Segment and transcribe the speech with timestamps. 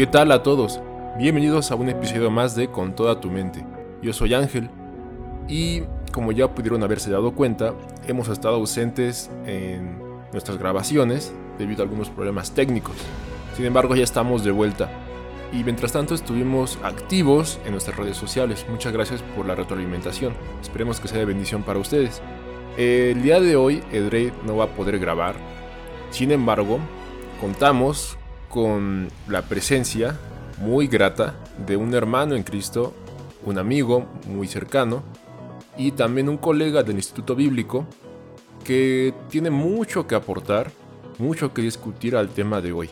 [0.00, 0.80] ¿Qué tal a todos?
[1.18, 3.66] Bienvenidos a un episodio más de Con toda tu mente.
[4.00, 4.70] Yo soy Ángel
[5.46, 7.74] y como ya pudieron haberse dado cuenta,
[8.06, 9.98] hemos estado ausentes en
[10.32, 12.96] nuestras grabaciones debido a algunos problemas técnicos.
[13.54, 14.88] Sin embargo, ya estamos de vuelta.
[15.52, 18.64] Y mientras tanto estuvimos activos en nuestras redes sociales.
[18.70, 20.32] Muchas gracias por la retroalimentación.
[20.62, 22.22] Esperemos que sea de bendición para ustedes.
[22.78, 25.34] El día de hoy Edrey no va a poder grabar.
[26.10, 26.78] Sin embargo,
[27.38, 28.16] contamos
[28.50, 30.18] con la presencia
[30.60, 31.36] muy grata
[31.66, 32.92] de un hermano en Cristo,
[33.46, 35.02] un amigo muy cercano
[35.78, 37.86] y también un colega del Instituto Bíblico
[38.64, 40.70] que tiene mucho que aportar,
[41.18, 42.90] mucho que discutir al tema de hoy.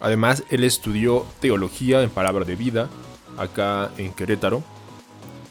[0.00, 2.88] Además, él estudió teología en palabra de vida
[3.38, 4.62] acá en Querétaro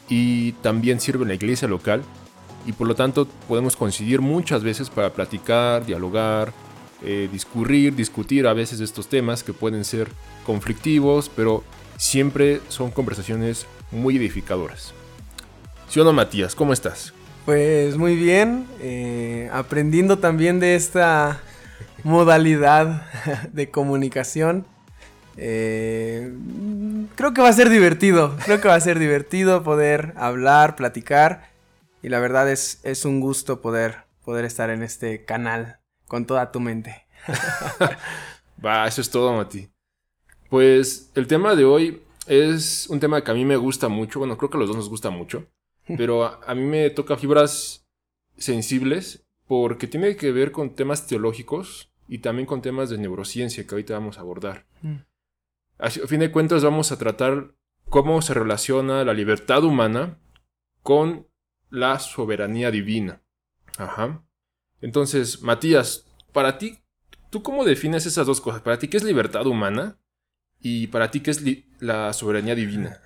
[0.08, 2.02] y también sirve en la iglesia local
[2.66, 6.52] y por lo tanto podemos coincidir muchas veces para platicar, dialogar,
[7.02, 10.08] eh, discurrir, discutir a veces estos temas que pueden ser
[10.44, 11.62] conflictivos, pero
[11.98, 14.94] siempre son conversaciones muy edificadoras.
[15.88, 16.54] ¿Sí o no, Matías?
[16.54, 17.12] ¿Cómo estás?
[17.44, 21.40] Pues muy bien, eh, aprendiendo también de esta
[22.02, 23.06] modalidad
[23.52, 24.66] de comunicación.
[25.36, 26.32] Eh,
[27.14, 31.50] creo que va a ser divertido, creo que va a ser divertido poder hablar, platicar
[32.02, 36.50] y la verdad es, es un gusto poder, poder estar en este canal con toda
[36.52, 37.06] tu mente.
[38.64, 39.68] Va, eso es todo, Mati.
[40.48, 44.18] Pues el tema de hoy es un tema que a mí me gusta mucho.
[44.18, 45.46] Bueno, creo que a los dos nos gusta mucho.
[45.96, 47.86] Pero a, mí me toca fibras
[48.36, 53.74] sensibles porque tiene que ver con temas teológicos y también con temas de neurociencia que
[53.74, 54.66] ahorita vamos a abordar.
[54.82, 54.96] Mm.
[55.78, 57.54] A fin de cuentas vamos a tratar
[57.88, 60.18] cómo se relaciona la libertad humana
[60.82, 61.28] con
[61.70, 63.22] la soberanía divina.
[63.78, 64.25] Ajá.
[64.80, 66.78] Entonces, Matías, para ti,
[67.30, 68.62] ¿tú cómo defines esas dos cosas?
[68.62, 69.98] Para ti, ¿qué es libertad humana?
[70.60, 71.42] Y para ti, ¿qué es
[71.80, 73.00] la soberanía divina?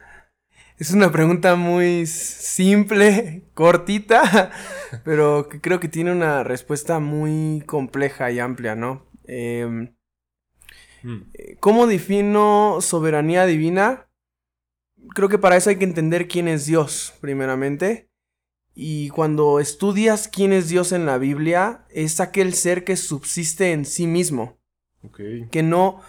[0.80, 4.50] Es una pregunta muy simple, cortita,
[5.04, 9.06] pero que creo que tiene una respuesta muy compleja y amplia, ¿no?
[9.24, 9.94] Em,
[11.02, 11.20] mm.
[11.34, 14.08] eh, ¿Cómo defino soberanía divina?
[15.14, 18.09] Creo que para eso hay que entender quién es Dios, primeramente.
[18.74, 23.84] Y cuando estudias quién es Dios en la Biblia, es aquel ser que subsiste en
[23.84, 24.58] sí mismo.
[25.50, 26.00] Que no,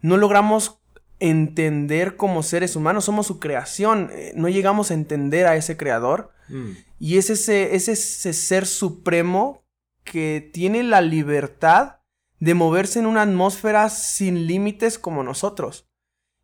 [0.00, 0.80] no logramos
[1.18, 6.32] entender como seres humanos, somos su creación, eh, no llegamos a entender a ese creador.
[6.48, 6.70] Mm.
[6.98, 9.64] Y es ese, es ese ser supremo
[10.04, 12.00] que tiene la libertad
[12.38, 15.88] de moverse en una atmósfera sin límites como nosotros.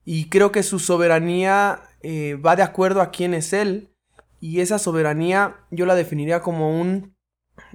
[0.05, 3.96] Y creo que su soberanía eh, va de acuerdo a quién es Él
[4.41, 7.17] y esa soberanía yo la definiría como un,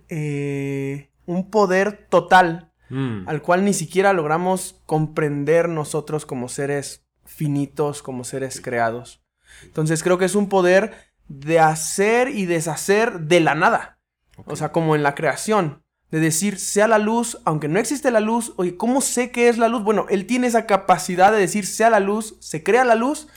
[0.09, 3.27] eh, un poder total mm.
[3.27, 9.23] al cual ni siquiera logramos comprender nosotros como seres finitos, como seres creados.
[9.63, 10.93] Entonces creo que es un poder
[11.27, 13.99] de hacer y deshacer de la nada.
[14.45, 15.83] O sea, como en la creación.
[16.09, 19.57] De decir, sea la luz, aunque no existe la luz, oye, ¿cómo sé qué es
[19.57, 19.81] la luz?
[19.81, 23.29] Bueno, él tiene esa capacidad de decir, sea la luz, se crea la luz,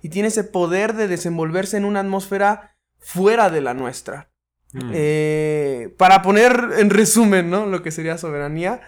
[0.00, 2.71] y tiene ese poder de desenvolverse en una atmósfera
[3.02, 4.30] fuera de la nuestra.
[4.72, 4.90] Mm.
[4.94, 7.66] Eh, para poner en resumen, ¿no?
[7.66, 8.80] Lo que sería soberanía.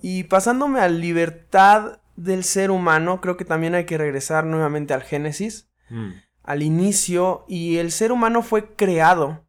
[0.00, 5.02] Y pasándome a libertad del ser humano, creo que también hay que regresar nuevamente al
[5.02, 6.10] Génesis, mm.
[6.42, 9.46] al inicio, y el ser humano fue creado.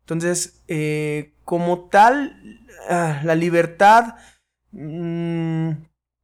[0.00, 2.40] Entonces, eh, como tal,
[2.88, 4.14] ah, la libertad
[4.70, 5.70] mm,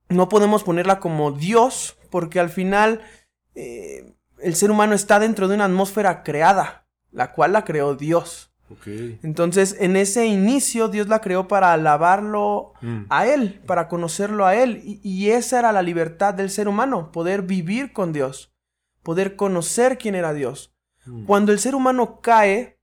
[0.09, 3.01] no podemos ponerla como Dios, porque al final
[3.57, 6.82] eh, el ser humano está dentro de una atmósfera creada
[7.13, 8.53] la cual la creó Dios.
[9.23, 13.03] Entonces, en ese inicio, Dios la creó para alabarlo mm.
[13.11, 14.81] a Él, para conocerlo a Él.
[14.85, 18.53] Y, esa era la libertad del ser humano, poder vivir con Dios,
[19.03, 20.75] poder conocer quién era Dios.
[21.07, 21.25] Mm.
[21.25, 22.79] Cuando el ser humano cae,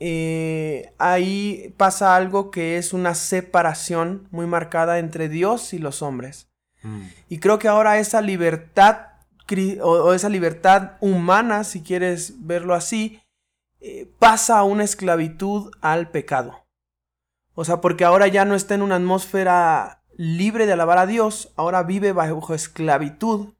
[0.00, 6.48] eh, ahí pasa algo que es una separación muy marcada entre Dios y los hombres.
[6.82, 7.02] Mm.
[7.28, 9.08] Y creo que ahora esa libertad,
[9.82, 13.20] o esa libertad humana, si quieres verlo así,
[13.86, 16.66] eh, pasa a una esclavitud al pecado.
[17.52, 21.52] O sea, porque ahora ya no está en una atmósfera libre de alabar a Dios,
[21.54, 23.52] ahora vive bajo esclavitud,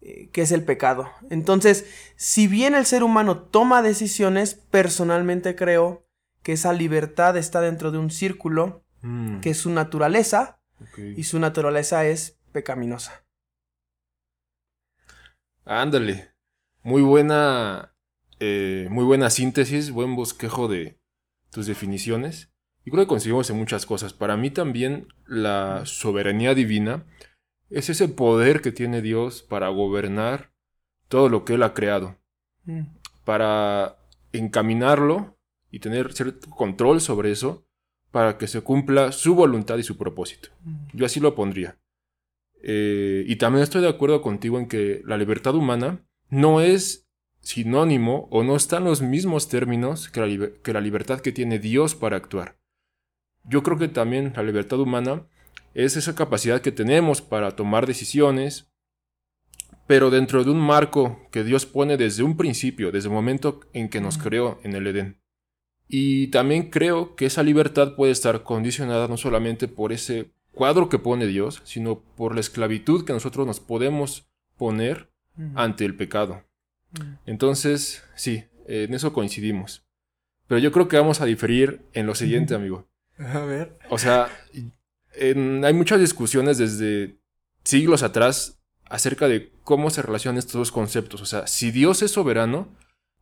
[0.00, 1.10] eh, que es el pecado.
[1.28, 6.06] Entonces, si bien el ser humano toma decisiones, personalmente creo
[6.44, 9.40] que esa libertad está dentro de un círculo, mm.
[9.40, 10.60] que es su naturaleza,
[10.96, 13.24] y su naturaleza es pecaminosa.
[15.64, 16.32] Ándale.
[16.84, 17.92] Muy buena
[18.40, 20.98] eh, muy buena síntesis, buen bosquejo de
[21.50, 22.50] tus definiciones.
[22.84, 24.12] Y creo que conseguimos en muchas cosas.
[24.12, 27.04] Para mí también la soberanía divina
[27.70, 30.52] es ese poder que tiene Dios para gobernar
[31.08, 32.16] todo lo que Él ha creado,
[32.64, 32.82] Mm.
[33.24, 33.96] para
[34.32, 35.38] encaminarlo
[35.70, 37.66] y tener cierto control sobre eso
[38.10, 40.48] para que se cumpla su voluntad y su propósito.
[40.92, 41.78] Yo así lo pondría.
[42.62, 47.07] Eh, y también estoy de acuerdo contigo en que la libertad humana no es
[47.48, 51.58] sinónimo o no está en los mismos términos que la, que la libertad que tiene
[51.58, 52.58] Dios para actuar.
[53.42, 55.26] Yo creo que también la libertad humana
[55.72, 58.70] es esa capacidad que tenemos para tomar decisiones,
[59.86, 63.88] pero dentro de un marco que Dios pone desde un principio, desde el momento en
[63.88, 65.18] que nos creó en el Edén.
[65.88, 70.98] Y también creo que esa libertad puede estar condicionada no solamente por ese cuadro que
[70.98, 74.28] pone Dios, sino por la esclavitud que nosotros nos podemos
[74.58, 75.10] poner
[75.54, 76.47] ante el pecado.
[76.92, 77.14] Mm.
[77.26, 79.84] Entonces, sí, en eso coincidimos.
[80.46, 82.88] Pero yo creo que vamos a diferir en lo siguiente, amigo.
[83.18, 83.78] A ver.
[83.90, 84.28] O sea,
[85.14, 87.18] en- hay muchas discusiones desde
[87.64, 88.58] siglos atrás
[88.88, 91.20] acerca de cómo se relacionan estos dos conceptos.
[91.20, 92.74] O sea, si Dios es soberano,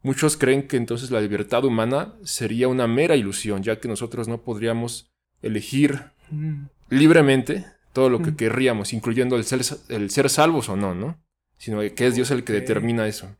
[0.02, 4.42] muchos creen que entonces la libertad humana sería una mera ilusión, ya que nosotros no
[4.42, 5.10] podríamos
[5.42, 6.66] elegir Mm.
[6.90, 8.36] libremente todo lo que Mm.
[8.36, 11.20] querríamos, incluyendo el ser, el ser salvos o no, ¿no?
[11.58, 13.34] Sino que es Dios el que determina eso.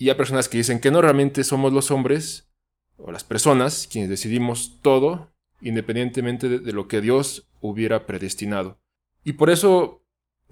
[0.00, 2.48] Y hay personas que dicen que no realmente somos los hombres
[2.96, 5.28] o las personas quienes decidimos todo
[5.60, 8.80] independientemente de, de lo que Dios hubiera predestinado.
[9.24, 10.02] Y por eso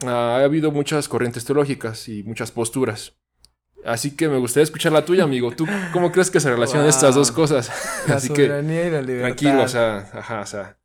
[0.05, 3.15] ah, ha habido muchas corrientes teológicas y muchas posturas.
[3.87, 5.51] Así que me gustaría escuchar la tuya, amigo.
[5.53, 6.91] ¿Tú cómo crees que se relacionan Wow.
[6.91, 7.71] estas dos cosas?
[8.07, 9.29] La Así que soberanía y la libertad.
[9.29, 10.79] tranquilo, o sea, ajá, o sea,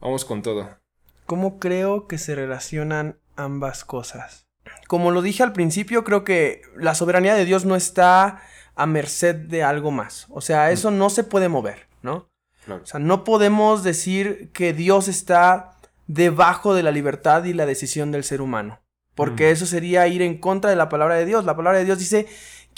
[0.00, 0.68] vamos con todo.
[1.26, 4.47] ¿Cómo creo que se relacionan ambas cosas?
[4.86, 8.40] Como lo dije al principio, creo que la soberanía de Dios no está
[8.74, 10.26] a merced de algo más.
[10.30, 12.28] O sea, eso no se puede mover, ¿no?
[12.64, 12.82] Claro.
[12.82, 15.72] O sea, no podemos decir que Dios está
[16.06, 18.80] debajo de la libertad y la decisión del ser humano.
[19.14, 19.52] Porque Mm.
[19.52, 21.44] eso sería ir en contra de la palabra de Dios.
[21.44, 22.28] La palabra de Dios dice,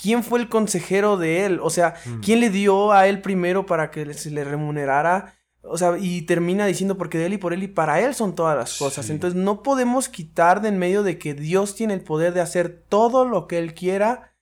[0.01, 1.61] ¿quién fue el consejero de él?
[1.63, 2.21] O sea, Mm.
[2.21, 5.35] ¿quién le dio a él primero para que se le remunerara?
[5.63, 8.35] O sea, y termina diciendo, porque de él y por él y para él son
[8.35, 9.07] todas las cosas.
[9.07, 9.13] Sí.
[9.13, 12.85] Entonces no podemos quitar de en medio de que Dios tiene el poder de hacer
[12.89, 14.35] todo lo que él quiera.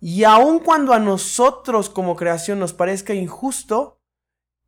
[0.00, 4.00] Y aun cuando a nosotros como creación nos parezca injusto,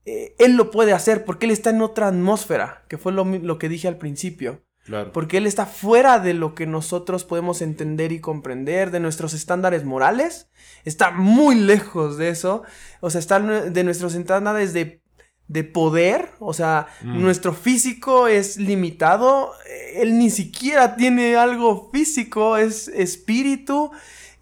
[0.04, 3.58] eh, él lo puede hacer porque él está en otra atmósfera, que fue lo, lo
[3.58, 4.62] que dije al principio.
[4.88, 5.12] Claro.
[5.12, 9.84] Porque Él está fuera de lo que nosotros podemos entender y comprender, de nuestros estándares
[9.84, 10.48] morales.
[10.86, 12.62] Está muy lejos de eso.
[13.00, 15.02] O sea, está de nuestros estándares de,
[15.48, 16.30] de poder.
[16.38, 17.20] O sea, Mm.
[17.20, 19.52] nuestro físico es limitado.
[19.94, 23.90] Él ni siquiera tiene algo físico, es espíritu.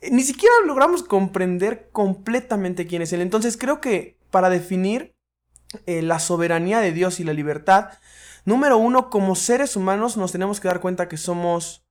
[0.00, 3.20] Eh, Ni siquiera logramos comprender completamente quién es Él.
[3.22, 5.14] Entonces creo que para definir
[5.86, 7.90] eh, la soberanía de Dios y la libertad,
[8.48, 11.84] Número uno, como seres humanos nos tenemos que dar cuenta que somos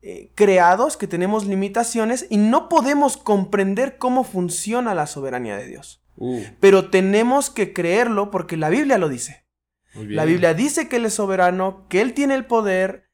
[0.00, 6.00] eh, creados, que tenemos limitaciones y no podemos comprender cómo funciona la soberanía de Dios.
[6.20, 9.44] Uh, Pero tenemos que creerlo porque la Biblia lo dice.
[9.94, 13.10] La Biblia dice que Él es soberano, que Él tiene el poder,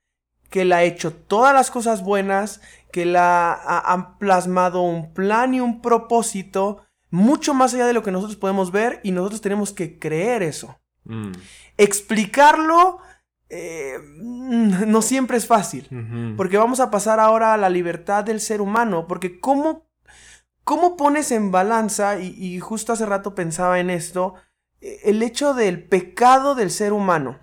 [0.50, 2.60] que Él ha hecho todas las cosas buenas,
[2.92, 7.92] que Él ha, ha- ha plasmado un plan y un propósito mucho más allá de
[7.94, 10.78] lo que nosotros podemos ver y nosotros tenemos que creer eso.
[11.04, 11.32] Mm,
[11.78, 12.98] Explicarlo
[13.48, 15.86] eh, no siempre es fácil.
[16.36, 19.06] Porque vamos a pasar ahora a la libertad del ser humano.
[19.06, 19.85] Porque ¿cómo,
[20.66, 24.34] cómo pones en balanza, y, y justo hace rato pensaba en esto,
[24.80, 27.38] eh, el hecho del pecado del ser humano?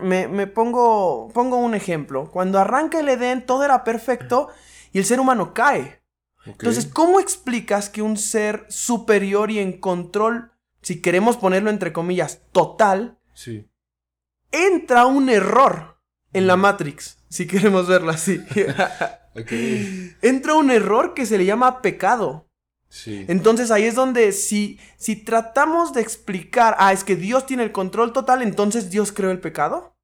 [0.00, 2.30] Me, me pongo, pongo un ejemplo.
[2.30, 4.48] Cuando arranca el Edén, todo era perfecto
[4.92, 6.00] y el ser humano cae.
[6.46, 12.42] Entonces, ¿cómo explicas que un ser superior y en control, si queremos ponerlo entre comillas,
[12.52, 13.68] total, Sí.
[14.52, 15.98] entra un error
[16.32, 18.40] en la Matrix, si queremos verlo así.
[20.22, 22.48] Entra un error que se le llama pecado.
[22.88, 23.24] Sí.
[23.28, 27.72] Entonces ahí es donde si, si tratamos de explicar, ah, es que Dios tiene el
[27.72, 29.96] control total, entonces Dios creó el pecado.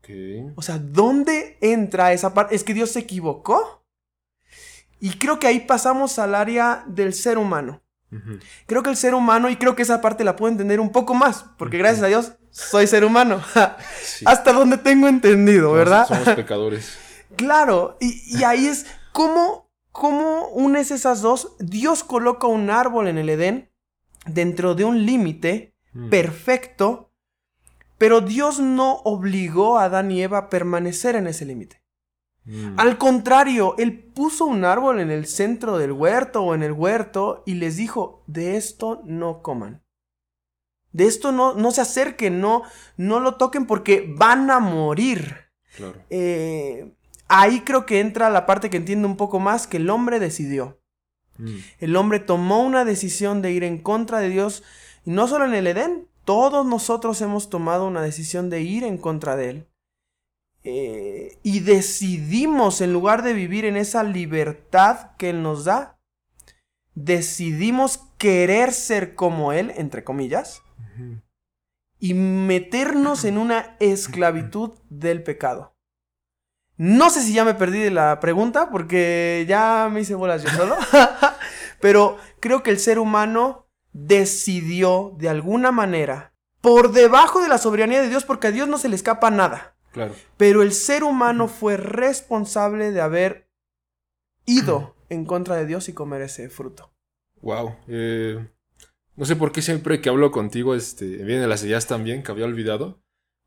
[0.00, 0.08] Ok.
[0.56, 2.56] O sea, ¿dónde entra esa parte?
[2.56, 3.84] ¿Es que Dios se equivocó?
[4.98, 7.80] Y creo que ahí pasamos al área del ser humano.
[8.66, 11.14] Creo que el ser humano, y creo que esa parte la puedo entender un poco
[11.14, 13.42] más, porque gracias a Dios soy ser humano.
[14.04, 14.24] Sí.
[14.28, 16.06] Hasta donde tengo entendido, Somos- ¿verdad?
[16.06, 16.98] Somos pecadores.
[17.44, 21.56] Claro, y, y ahí es cómo, cómo unes esas dos.
[21.58, 23.70] Dios coloca un árbol en el Edén
[24.26, 26.08] dentro de un límite Mm.
[26.08, 27.10] perfecto,
[27.98, 31.82] pero Dios no obligó a Adán y Eva a permanecer en ese límite.
[32.44, 32.74] Mm.
[32.78, 37.42] Al contrario, Él puso un árbol en el centro del huerto o en el huerto
[37.46, 39.82] y les dijo, de esto no coman.
[40.92, 42.62] De esto no, no se acerquen, no,
[42.96, 45.52] no lo toquen porque van a morir.
[45.76, 46.02] Claro.
[46.10, 46.92] Eh,
[47.32, 50.78] ahí creo que entra la parte que entiendo un poco más, que el hombre decidió.
[51.38, 54.62] Mm, El hombre tomó una decisión de ir en contra de Dios,
[55.06, 58.98] y no solo en el Edén, todos nosotros hemos tomado una decisión de ir en
[58.98, 59.68] contra de Él.
[60.64, 65.98] Eh, y decidimos, en lugar de vivir en esa libertad que Él nos da,
[66.94, 70.62] decidimos querer ser como Él, entre comillas,
[71.98, 75.74] y meternos en una esclavitud del pecado.
[76.76, 80.50] No sé si ya me perdí de la pregunta porque ya me hice bolas yo
[80.50, 80.76] solo,
[81.80, 88.00] pero creo que el ser humano decidió de alguna manera por debajo de la soberanía
[88.02, 90.14] de Dios porque a Dios no se le escapa nada, Claro.
[90.36, 93.48] pero el ser humano fue responsable de haber
[94.46, 96.92] ido en contra de Dios y comer ese fruto.
[97.42, 97.76] Wow.
[97.88, 98.48] eh,
[99.14, 102.46] no sé por qué siempre que hablo contigo este, vienen las ideas también que había
[102.46, 103.01] olvidado.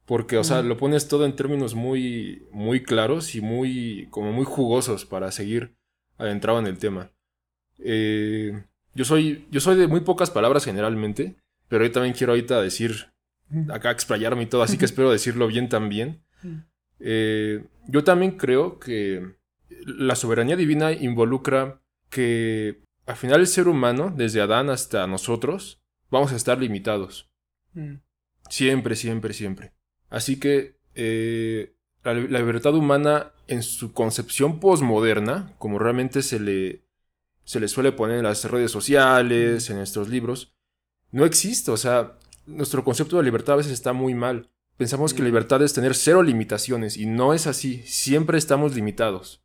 [0.05, 4.45] Porque, o sea, lo pones todo en términos muy, muy claros y muy, como muy
[4.45, 5.75] jugosos para seguir
[6.17, 7.11] adentrado en el tema.
[7.79, 11.35] Eh, yo soy, yo soy de muy pocas palabras generalmente,
[11.67, 13.07] pero yo también quiero ahorita decir,
[13.69, 16.23] acá explayarme y todo, así que espero decirlo bien también.
[16.99, 19.37] Eh, yo también creo que
[19.69, 26.31] la soberanía divina involucra que al final el ser humano, desde Adán hasta nosotros, vamos
[26.31, 27.29] a estar limitados.
[28.49, 29.73] Siempre, siempre, siempre.
[30.09, 36.85] Así que eh, la, la libertad humana en su concepción posmoderna, como realmente se le,
[37.43, 40.55] se le suele poner en las redes sociales, en nuestros libros,
[41.11, 41.71] no existe.
[41.71, 44.49] O sea, nuestro concepto de libertad a veces está muy mal.
[44.77, 47.81] Pensamos que libertad es tener cero limitaciones y no es así.
[47.83, 49.41] Siempre estamos limitados.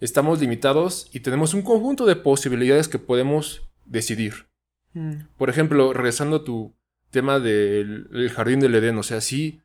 [0.00, 4.48] Estamos limitados y tenemos un conjunto de posibilidades que podemos decidir.
[4.94, 5.26] Mm.
[5.36, 6.74] Por ejemplo, regresando a tu
[7.12, 9.60] tema del el jardín del Edén, o sea, sí,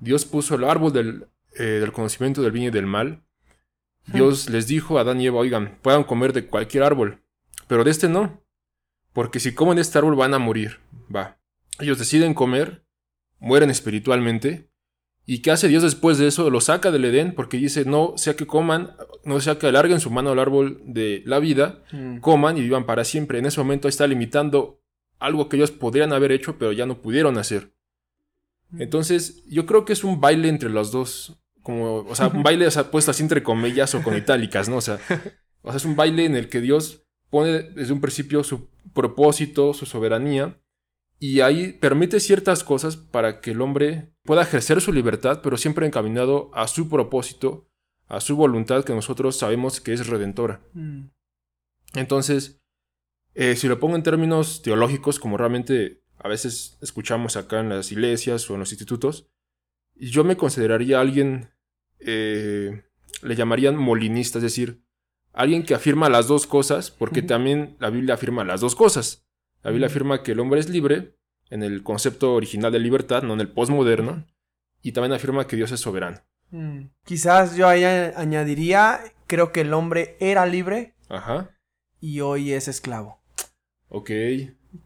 [0.00, 1.26] Dios puso el árbol del,
[1.56, 3.22] eh, del conocimiento del bien y del mal.
[4.06, 7.22] Dios les dijo a Adán y Eva, oigan, puedan comer de cualquier árbol,
[7.66, 8.42] pero de este no,
[9.12, 10.78] porque si comen de este árbol van a morir.
[11.14, 11.38] Va.
[11.78, 12.84] Ellos deciden comer,
[13.38, 14.70] mueren espiritualmente,
[15.26, 16.48] ¿y qué hace Dios después de eso?
[16.48, 20.10] Lo saca del Edén porque dice, no sea que coman, no sea que alarguen su
[20.10, 22.18] mano al árbol de la vida, Mm.
[22.20, 23.38] coman y vivan para siempre.
[23.38, 24.80] En ese momento está limitando
[25.18, 27.72] algo que ellos podrían haber hecho, pero ya no pudieron hacer.
[28.78, 31.40] Entonces, yo creo que es un baile entre los dos.
[31.62, 34.76] Como, o sea, un baile o sea, puesto así entre comillas o con itálicas, ¿no?
[34.76, 34.98] O sea,
[35.62, 39.74] o sea, es un baile en el que Dios pone desde un principio su propósito,
[39.74, 40.58] su soberanía,
[41.18, 45.86] y ahí permite ciertas cosas para que el hombre pueda ejercer su libertad, pero siempre
[45.86, 47.68] encaminado a su propósito,
[48.06, 50.60] a su voluntad que nosotros sabemos que es redentora.
[50.74, 51.06] Mm.
[51.94, 52.57] Entonces,
[53.40, 57.92] eh, si lo pongo en términos teológicos, como realmente a veces escuchamos acá en las
[57.92, 59.30] iglesias o en los institutos,
[59.94, 61.48] yo me consideraría alguien,
[62.00, 62.82] eh,
[63.22, 64.82] le llamarían molinista, es decir,
[65.32, 69.24] alguien que afirma las dos cosas, porque también la Biblia afirma las dos cosas.
[69.62, 71.16] La Biblia afirma que el hombre es libre,
[71.48, 74.26] en el concepto original de libertad, no en el postmoderno,
[74.82, 76.18] y también afirma que Dios es soberano.
[76.50, 76.86] Mm.
[77.04, 81.56] Quizás yo ahí añadiría, creo que el hombre era libre Ajá,
[82.00, 83.17] y hoy es esclavo.
[83.88, 84.10] Ok,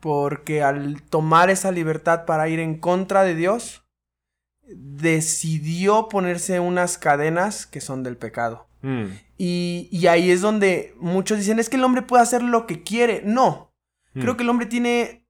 [0.01, 3.85] Porque al tomar esa libertad para ir en contra de Dios,
[4.67, 8.69] decidió ponerse unas cadenas que son del pecado.
[8.83, 9.07] Mm,
[9.39, 12.83] Y, y ahí es donde muchos dicen, es que el hombre puede hacer lo que
[12.83, 13.23] quiere.
[13.25, 13.73] No,
[14.15, 15.27] mm, creo que el hombre tiene...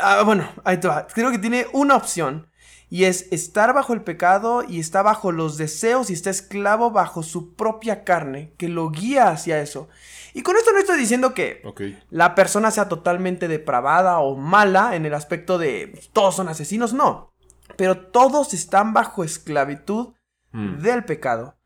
[0.00, 1.06] ah, bueno, ahí te va.
[1.06, 2.48] Creo que tiene una opción.
[2.90, 7.22] Y es estar bajo el pecado y está bajo los deseos y está esclavo bajo
[7.22, 9.88] su propia carne, que lo guía hacia eso.
[10.36, 11.62] Y con esto no estoy diciendo que
[12.10, 16.92] la persona sea totalmente depravada o mala en el aspecto de pues, todos son asesinos,
[16.92, 17.32] no.
[17.76, 20.14] Pero todos están bajo esclavitud
[20.50, 21.56] mm, del pecado.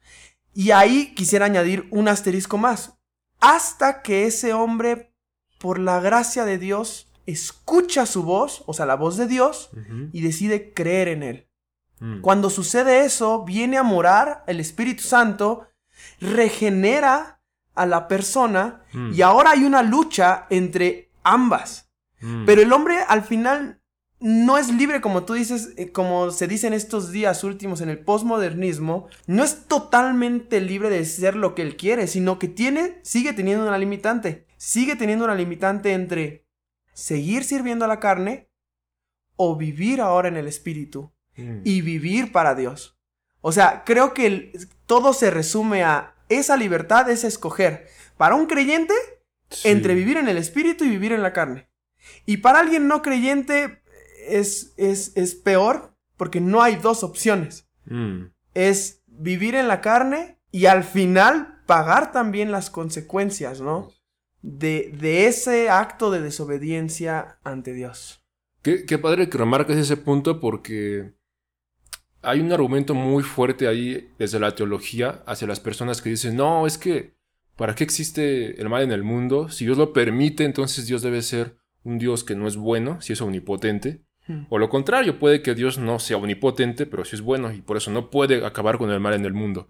[0.52, 2.98] Y ahí quisiera añadir un asterisco más.
[3.40, 5.14] Hasta que ese hombre,
[5.58, 9.70] por la gracia de Dios, escucha su voz, o sea, la voz de Dios,
[10.12, 11.48] y decide creer en él.
[12.00, 12.20] mm.
[12.20, 15.68] Cuando sucede eso, viene a morar el Espíritu Santo,
[16.20, 17.37] regenera
[17.78, 19.12] a la persona, Mm.
[19.14, 21.90] y ahora hay una lucha entre ambas.
[22.20, 22.44] Mm.
[22.46, 23.80] Pero el hombre al final
[24.20, 27.88] no es libre, como tú dices, eh, como se dice en estos días últimos en
[27.88, 32.98] el posmodernismo, no es totalmente libre de ser lo que él quiere, sino que tiene,
[33.02, 34.46] sigue teniendo una limitante.
[34.56, 36.46] Sigue teniendo una limitante entre
[36.92, 38.48] seguir sirviendo a la carne
[39.36, 41.60] o vivir ahora en el espíritu Mm.
[41.62, 42.98] y vivir para Dios.
[43.40, 48.46] O sea, creo que el- todo se resume a esa libertad es escoger para un
[48.46, 48.94] creyente
[49.50, 49.68] Sí.
[49.68, 51.70] entre vivir en el espíritu y vivir en la carne.
[52.26, 53.80] Y para alguien no creyente
[54.28, 57.66] es, es, es peor porque no hay dos opciones.
[57.86, 58.24] Mm.
[58.52, 63.90] Es vivir en la carne y al final pagar también las consecuencias, ¿no?
[64.42, 68.22] De, de ese acto de desobediencia ante Dios.
[68.60, 71.14] Qué, qué padre que remarques ese punto porque
[72.22, 76.66] hay un argumento muy fuerte ahí desde la teología hacia las personas que dicen, no,
[76.66, 77.14] es que,
[77.56, 79.48] ¿para qué existe el mal en el mundo?
[79.48, 83.12] Si Dios lo permite, entonces Dios debe ser un Dios que no es bueno, si
[83.12, 84.02] es omnipotente.
[84.26, 84.46] Hmm.
[84.50, 87.76] O lo contrario, puede que Dios no sea omnipotente, pero sí es bueno y por
[87.76, 89.68] eso no puede acabar con el mal en el mundo.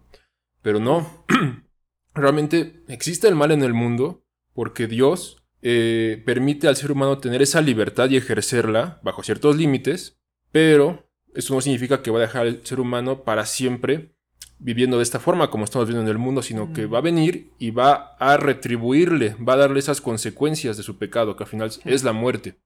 [0.61, 1.25] Pero no,
[2.13, 7.41] realmente existe el mal en el mundo porque Dios eh, permite al ser humano tener
[7.41, 10.19] esa libertad y ejercerla bajo ciertos límites,
[10.51, 14.13] pero eso no significa que va a dejar al ser humano para siempre
[14.59, 17.51] viviendo de esta forma como estamos viendo en el mundo, sino que va a venir
[17.59, 21.71] y va a retribuirle, va a darle esas consecuencias de su pecado, que al final
[21.85, 22.59] es la muerte.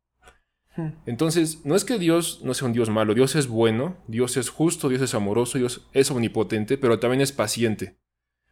[1.05, 4.49] Entonces, no es que Dios no sea un Dios malo, Dios es bueno, Dios es
[4.49, 7.95] justo, Dios es amoroso, Dios es omnipotente, pero también es paciente.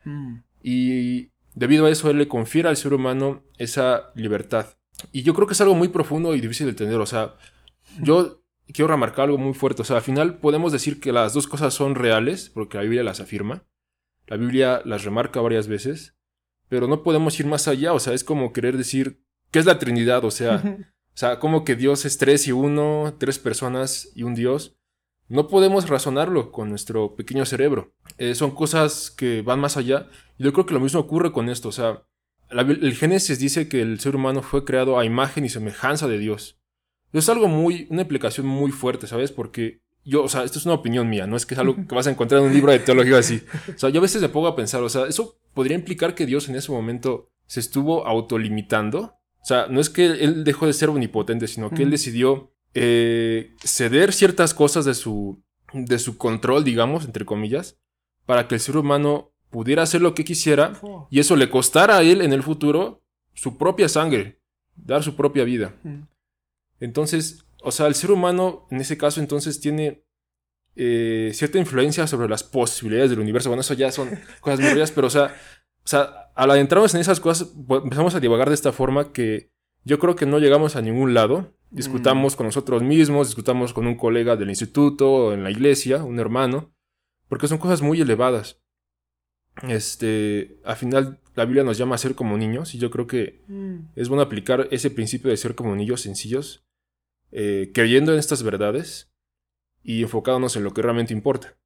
[0.04, 0.44] Hmm.
[0.62, 4.68] Y debido a eso, Él le confiere al ser humano esa libertad.
[5.12, 7.00] Y yo creo que es algo muy profundo y difícil de entender.
[7.00, 7.36] O sea,
[8.00, 8.41] yo
[8.74, 9.82] quiero remarcar algo muy fuerte.
[9.82, 13.04] O sea, al final podemos decir que las dos cosas son reales, porque la Biblia
[13.04, 13.64] las afirma.
[14.28, 16.16] La Biblia las remarca varias veces.
[16.70, 17.94] Pero no podemos ir más allá.
[17.94, 20.24] O sea, es como querer decir, ¿qué es la Trinidad?
[20.26, 24.36] O sea, o sea, como que Dios es tres y uno, tres personas y un
[24.36, 24.78] Dios.
[25.28, 27.94] No podemos razonarlo con nuestro pequeño cerebro.
[28.18, 30.08] Eh, son cosas que van más allá.
[30.38, 31.70] Y yo creo que lo mismo ocurre con esto.
[31.70, 32.04] O sea,
[32.50, 36.18] la- el Génesis dice que el ser humano fue creado a imagen y semejanza de
[36.20, 36.61] Dios.
[37.14, 39.32] Es algo muy, una implicación muy fuerte, ¿sabes?
[39.32, 41.96] Porque yo, o sea, esto es una opinión mía, no es que es algo que
[41.96, 43.44] vas a encontrar en un libro de teología así.
[43.76, 46.26] O sea, yo a veces me pongo a pensar, o sea, eso podría implicar que
[46.26, 49.16] Dios en ese momento se estuvo autolimitando.
[49.42, 53.54] O sea, no es que él dejó de ser omnipotente, sino que él decidió eh,
[53.64, 57.78] ceder ciertas cosas de su, de su control, digamos, entre comillas,
[58.26, 61.08] para que el ser humano pudiera hacer lo que quisiera Oh.
[61.12, 64.40] y eso le costara a él en el futuro su propia sangre,
[64.76, 65.76] dar su propia vida.
[65.84, 66.04] Hmm.
[66.82, 70.04] Entonces, o sea, el ser humano en ese caso entonces tiene
[70.76, 73.50] eh, cierta influencia sobre las posibilidades del universo.
[73.50, 74.10] Bueno, eso ya son
[74.42, 75.34] cosas muy raras, pero o sea,
[75.84, 79.52] o sea, al adentrarnos en esas cosas, empezamos a divagar de esta forma que
[79.84, 81.56] yo creo que no llegamos a ningún lado.
[81.70, 86.20] Discutamos con nosotros mismos, discutamos con un colega del instituto o en la iglesia, un
[86.20, 86.74] hermano,
[87.30, 88.62] porque son cosas muy elevadas.
[89.68, 93.42] Este, al final la Biblia nos llama a ser como niños y yo creo que
[93.48, 93.88] Hmm.
[93.96, 96.66] es bueno aplicar ese principio de ser como niños sencillos,
[97.32, 99.10] eh, creyendo en estas verdades
[99.84, 101.58] y enfocándonos en lo que realmente importa.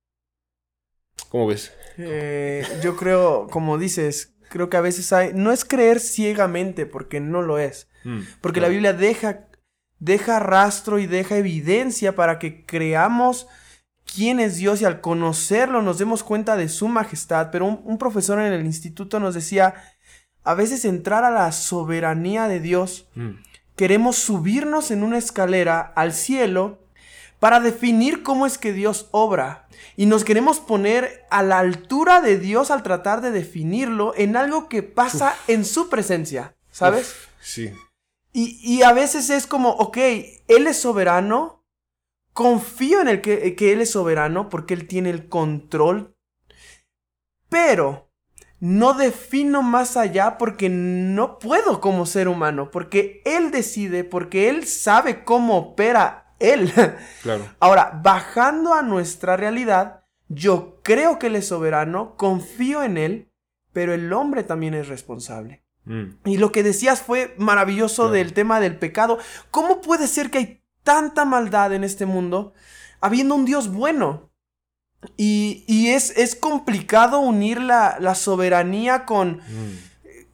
[1.29, 1.73] ¿Cómo ves?
[1.97, 5.33] Eh, yo creo, como dices, creo que a veces hay.
[5.33, 7.87] No es creer ciegamente, porque no lo es.
[8.03, 8.67] Mm, Porque claro.
[8.67, 9.47] la Biblia deja,
[9.99, 13.47] deja rastro y deja evidencia para que creamos
[14.13, 17.49] quién es Dios y al conocerlo nos demos cuenta de su majestad.
[17.51, 19.73] Pero un, un profesor en el instituto nos decía,
[20.43, 23.31] a veces entrar a la soberanía de Dios, Mm,
[23.75, 26.79] queremos subirnos en una escalera al cielo
[27.39, 29.67] para definir cómo es que Dios obra.
[29.97, 34.69] Y nos queremos poner a la altura de Dios al tratar de definirlo en algo
[34.69, 36.55] que pasa en su presencia.
[36.71, 37.07] ¿Sabes?
[37.07, 37.71] uf, sí.
[38.33, 39.97] Y, y a veces es como, ok,
[40.47, 41.63] Él es soberano,
[42.33, 46.17] confío en el que, que Él es soberano porque Él tiene el control,
[47.47, 48.04] pero
[48.59, 54.65] no defino más allá porque no puedo como ser humano, porque Él decide, porque Él
[54.65, 56.71] sabe cómo opera Él.
[57.21, 57.45] Claro.
[57.59, 63.31] Ahora, bajando a nuestra realidad, yo creo que Él es soberano, confío en Él,
[63.73, 65.63] pero el hombre también es responsable.
[65.85, 68.13] Mm, Y lo que decías fue maravilloso Claro.
[68.13, 69.19] del tema del pecado.
[69.51, 72.53] ¿Cómo puede ser que hay tanta maldad en este mundo
[73.01, 74.31] habiendo un Dios bueno?
[75.17, 79.77] Y, y es, es complicado unir la, la soberanía con mm,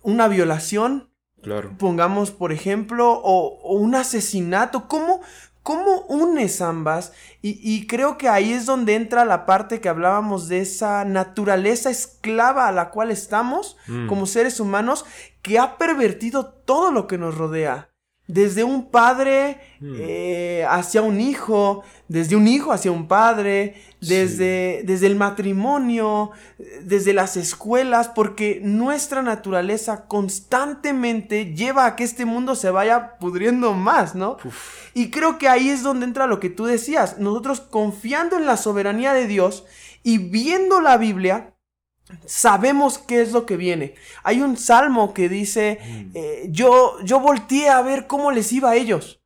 [0.03, 1.09] una violación,
[1.41, 1.73] claro.
[1.77, 4.87] pongamos por ejemplo, o, o un asesinato.
[4.87, 5.21] ¿Cómo,
[5.63, 7.13] cómo unes ambas?
[7.41, 11.89] Y, y creo que ahí es donde entra la parte que hablábamos de esa naturaleza
[11.89, 15.05] esclava a la cual estamos Mm, como seres humanos
[15.41, 17.90] que ha pervertido todo lo que nos rodea.
[18.33, 19.95] Desde un padre Mm.
[19.97, 26.29] eh, hacia un hijo, desde un hijo hacia un padre, desde, desde el matrimonio,
[26.83, 33.73] desde las escuelas, porque nuestra naturaleza constantemente lleva a que este mundo se vaya pudriendo
[33.73, 34.37] más, ¿no?
[34.45, 37.17] uf, Y creo que ahí es donde entra lo que tú decías.
[37.17, 39.65] Nosotros confiando en la soberanía de Dios
[40.03, 41.55] y viendo la Biblia,
[42.25, 43.95] sabemos qué es lo que viene.
[44.23, 48.71] Hay un salmo que dice, mm, eh, yo, yo volteé a ver cómo les iba
[48.71, 49.21] a ellos.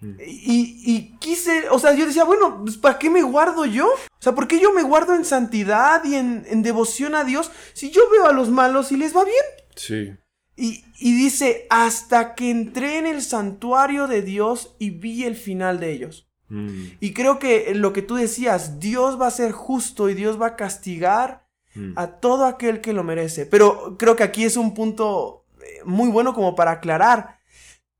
[0.00, 0.14] Mm.
[0.26, 3.86] Y, y, quise, o sea, yo decía, bueno, pues, ¿para qué me guardo yo?
[3.86, 7.50] O sea, ¿por qué yo me guardo en santidad y en, en devoción a Dios
[7.74, 9.44] si yo veo a los malos y les va bien?
[9.76, 10.12] Sí.
[10.56, 15.80] Y, y, dice, hasta que entré en el santuario de Dios y vi el final
[15.80, 16.28] de ellos.
[16.48, 16.84] Mm.
[17.00, 20.48] Y creo que lo que tú decías, Dios va a ser justo y Dios va
[20.48, 21.92] a castigar mm.
[21.96, 23.46] a todo aquel que lo merece.
[23.46, 27.38] Pero creo que aquí es un punto eh, muy bueno como para aclarar.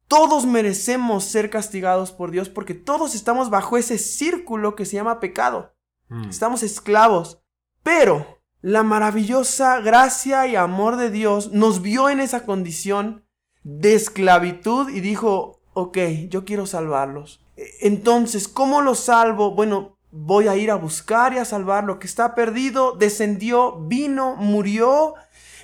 [0.08, 5.20] Todos merecemos ser castigados por Dios porque todos estamos bajo ese círculo que se llama
[5.20, 5.74] pecado.
[6.08, 6.28] Mm.
[6.28, 7.40] Estamos esclavos.
[7.82, 13.24] Pero la maravillosa gracia y amor de Dios nos vio en esa condición
[13.62, 17.44] de esclavitud y dijo, ok, yo quiero salvarlos.
[17.80, 19.54] Entonces, ¿cómo los salvo?
[19.54, 22.92] Bueno, voy a ir a buscar y a salvar lo que está perdido.
[22.92, 25.14] Descendió, vino, murió,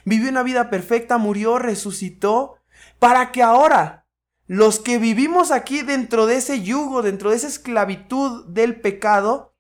[0.04, 2.56] vivió una vida perfecta, murió, resucitó,
[2.98, 4.06] para que ahora
[4.46, 9.54] los que vivimos aquí dentro de ese yugo, dentro de esa esclavitud del pecado,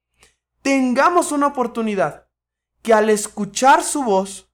[0.62, 2.28] tengamos una oportunidad
[2.82, 4.52] que al escuchar su voz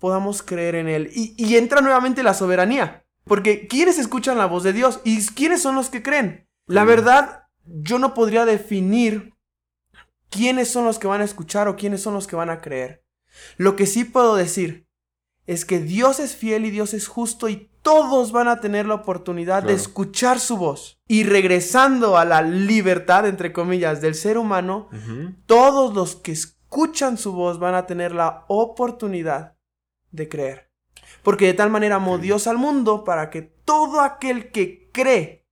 [0.00, 1.10] podamos creer en Él.
[1.14, 3.04] Y, entra nuevamente la soberanía.
[3.24, 5.00] Porque ¿quiénes escuchan la voz de Dios?
[5.04, 6.48] ¿Y quiénes son los que creen?
[6.66, 9.29] La verdad, yo no podría definir
[10.30, 13.04] quiénes son los que van a escuchar o quiénes son los que van a creer.
[13.56, 14.88] Lo que sí puedo decir
[15.46, 18.94] es que Dios es fiel y Dios es justo y todos van a tener la
[18.94, 21.00] oportunidad de escuchar su voz.
[21.08, 24.88] Y regresando a la libertad, entre comillas, del ser humano,
[25.46, 29.56] todos los que escuchan su voz van a tener la oportunidad
[30.10, 30.70] de creer.
[31.22, 35.46] Porque de tal manera amó Dios al mundo para que todo aquel que cree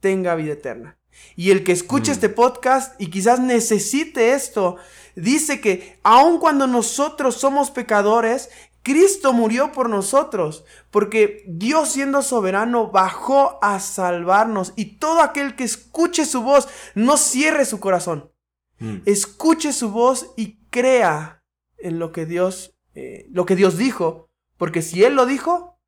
[0.00, 0.97] tenga vida eterna.
[1.36, 2.14] Y el que escuche mm.
[2.14, 4.76] este podcast y quizás necesite esto,
[5.14, 8.50] dice que aun cuando nosotros somos pecadores,
[8.82, 15.64] Cristo murió por nosotros, porque Dios siendo soberano bajó a salvarnos y todo aquel que
[15.64, 18.32] escuche su voz no cierre su corazón.
[18.78, 18.98] Mm.
[19.04, 21.44] Escuche su voz y crea
[21.78, 25.78] en lo que Dios, eh, lo que Dios dijo, porque si Él lo dijo,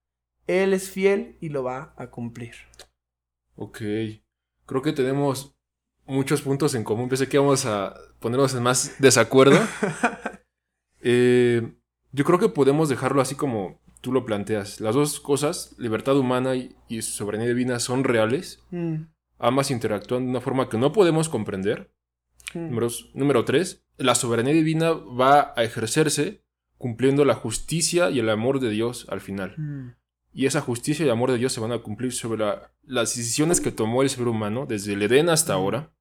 [0.46, 2.54] Él es fiel y lo va a cumplir.
[3.56, 3.80] Ok,
[4.70, 5.56] creo que tenemos
[6.06, 7.08] muchos puntos en común.
[7.08, 9.58] Pensé que íbamos a ponernos en más desacuerdo.
[11.00, 11.72] eh,
[12.12, 14.80] yo creo que podemos dejarlo así como tú lo planteas.
[14.80, 18.62] Las dos cosas, libertad humana y, soberanía divina, son reales.
[18.70, 19.06] Mm.
[19.40, 21.92] Ambas interactúan de una forma que no podemos comprender.
[22.54, 22.78] Mm.
[23.14, 26.44] Número, tres, la soberanía divina va a ejercerse
[26.78, 29.54] cumpliendo la justicia y el amor de Dios al final.
[29.58, 29.94] Mm.
[30.32, 32.44] Y esa justicia y el amor de Dios se van a cumplir sobre
[32.84, 35.92] las decisiones que tomó el ser humano desde el Edén hasta ahora.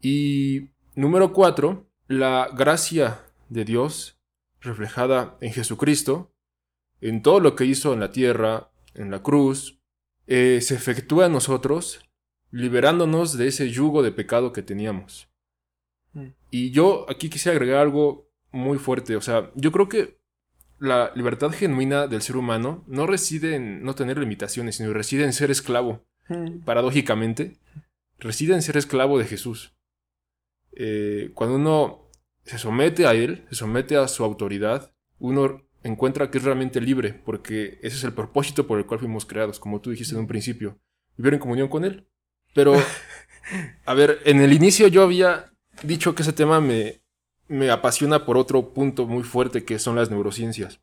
[0.00, 4.18] Y número cuatro, la gracia de Dios
[4.60, 6.32] reflejada en Jesucristo,
[7.00, 9.80] en todo lo que hizo en la tierra, en la cruz,
[10.26, 12.00] eh, se efectúa en nosotros,
[12.50, 15.28] liberándonos de ese yugo de pecado que teníamos.
[16.12, 16.28] Mm.
[16.50, 20.17] Y yo aquí quisiera agregar algo muy fuerte, o sea, yo creo que
[20.78, 25.32] la libertad genuina del ser humano no reside en no tener limitaciones, sino reside en
[25.32, 26.04] ser esclavo.
[26.28, 26.60] Mm.
[26.60, 27.58] Paradójicamente,
[28.18, 29.74] reside en ser esclavo de Jesús.
[30.72, 32.10] Eh, cuando uno
[32.44, 37.14] se somete a él, se somete a su autoridad, uno encuentra que es realmente libre,
[37.14, 40.26] porque ese es el propósito por el cual fuimos creados, como tú dijiste en un
[40.26, 40.78] principio,
[41.16, 42.06] vivir en comunión con él.
[42.54, 42.74] Pero,
[43.84, 47.02] a ver, en el inicio yo había dicho que ese tema me,
[47.48, 50.80] me apasiona por otro punto muy fuerte que son las neurociencias.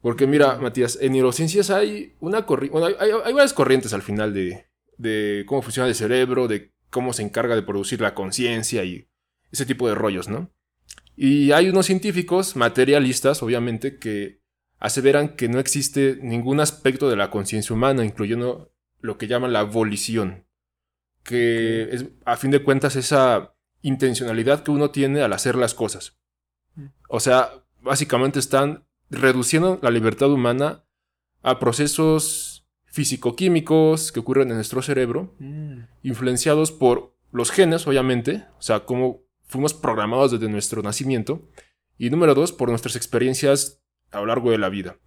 [0.00, 4.66] Porque mira, Matías, en neurociencias hay una corriente, hay, hay, varias corrientes al final de,
[4.96, 9.08] de cómo funciona el cerebro, de cómo se encarga de producir la conciencia y
[9.52, 10.50] ese tipo de rollos, ¿no?
[11.16, 14.40] Y hay unos científicos materialistas, obviamente, que
[14.78, 19.64] aseveran que no existe ningún aspecto de la conciencia humana, incluyendo lo que llaman la
[19.64, 20.46] volición,
[21.22, 26.18] que es, a fin de cuentas, esa intencionalidad que uno tiene al hacer las cosas.
[26.74, 26.86] Mm.
[27.08, 30.84] O sea, básicamente están reduciendo la libertad humana
[31.42, 35.80] a procesos físico-químicos que ocurren en nuestro cerebro, mm.
[36.02, 41.48] influenciados por los genes, obviamente, o sea, cómo fuimos programados desde nuestro nacimiento.
[41.98, 44.98] Y número dos, por nuestras experiencias a lo largo de la vida.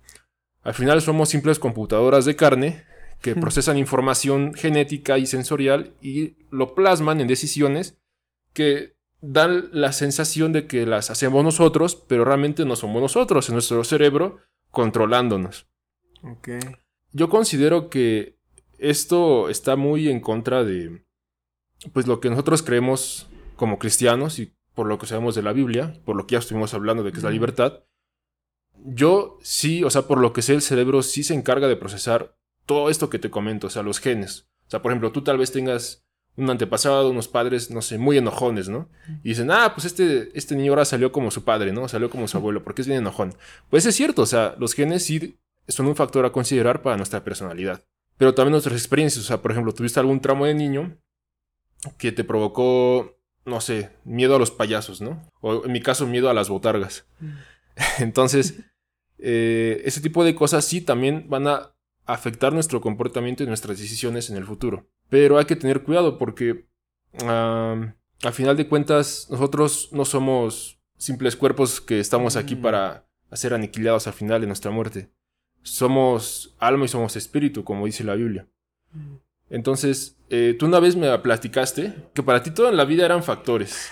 [0.62, 2.84] Al final somos simples computadoras de carne
[3.22, 7.98] que procesan información genética y sensorial y lo plasman en decisiones
[8.54, 13.54] que dan la sensación de que las hacemos nosotros, pero realmente no somos nosotros, en
[13.54, 14.40] nuestro cerebro
[14.72, 15.68] controlándonos.
[17.12, 18.38] Yo considero que
[18.80, 21.06] esto está muy en contra de
[21.92, 26.02] pues lo que nosotros creemos como cristianos y por lo que sabemos de la Biblia,
[26.06, 27.84] por lo que ya estuvimos hablando de que es la libertad,
[28.84, 32.36] yo sí, o sea, por lo que sé, el cerebro sí se encarga de procesar
[32.66, 34.50] todo esto que te comento, o sea, los genes.
[34.68, 36.03] O sea, por ejemplo, tú tal vez tengas
[36.36, 38.90] un antepasado, unos padres, no sé, muy enojones, ¿no?
[39.24, 41.88] Y dicen, ah, pues este, este niño ahora salió como su padre, ¿no?
[41.88, 43.36] Salió como su abuelo, porque es bien enojón.
[43.70, 47.24] Pues es cierto, o sea, los genes sí son un factor a considerar para nuestra
[47.24, 47.84] personalidad.
[48.18, 50.98] Pero también nuestras experiencias, o sea, por ejemplo, tuviste algún tramo de niño
[51.98, 55.30] que te provocó, no sé, miedo a los payasos, ¿no?
[55.42, 57.06] O en mi caso, miedo a las botargas.
[58.00, 58.60] Entonces,
[59.20, 64.30] eh, ese tipo de cosas sí también van a afectar nuestro comportamiento y nuestras decisiones
[64.30, 64.88] en el futuro.
[65.14, 66.66] Pero hay que tener cuidado porque
[67.20, 72.62] al final de cuentas nosotros no somos simples cuerpos que estamos aquí mm.
[72.64, 75.12] para ser aniquilados al final de nuestra muerte.
[75.62, 78.48] Somos alma y somos espíritu, como dice la Biblia.
[78.92, 79.18] Mm.
[79.52, 83.22] Entonces, eh, tú una vez me platicaste que para ti todo en la vida eran
[83.22, 83.92] factores.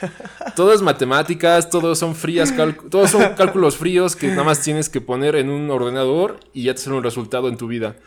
[0.55, 2.51] todo es matemáticas, todo son frías,
[2.89, 6.73] todos son cálculos fríos que nada más tienes que poner en un ordenador y ya
[6.73, 7.97] te sale un resultado en tu vida.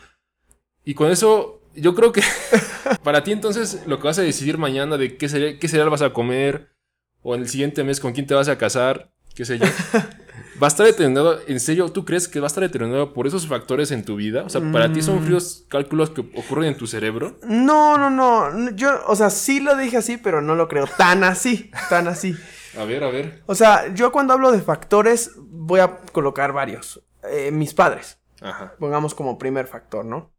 [0.85, 2.23] Y con eso, yo creo que
[3.03, 6.03] para ti entonces lo que vas a decidir mañana de qué, cereal, qué cereal vas
[6.03, 6.75] a comer,
[7.23, 9.67] o en el siguiente mes con quién te vas a casar, qué sé yo.
[10.63, 13.49] ¿Va a estar determinado, en serio, tú crees que va a estar determinado por esos
[13.49, 14.45] factores en tu vida?
[14.45, 15.25] O sea, ¿para ti son mm.
[15.25, 17.39] fríos cálculos que ocurren en tu cerebro?
[17.43, 18.71] No, no, no.
[18.77, 22.37] Yo, o sea, sí lo dije así, pero no lo creo tan así, tan así.
[22.79, 23.43] a ver, a ver.
[23.47, 27.03] O sea, yo cuando hablo de factores voy a colocar varios.
[27.29, 28.19] Eh, mis padres.
[28.41, 28.75] Ajá.
[28.79, 30.34] Pongamos como primer factor, ¿no?